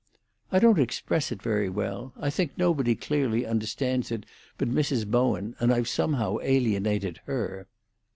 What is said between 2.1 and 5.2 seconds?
I think nobody clearly understands it but Mrs.